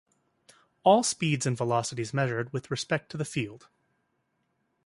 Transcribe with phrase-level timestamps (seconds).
[0.81, 3.67] All speeds and velocities measured with respect to the field.